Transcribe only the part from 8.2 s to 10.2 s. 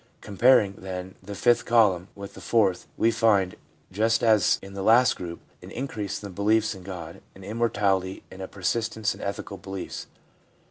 and a persistence in ethical beliefs.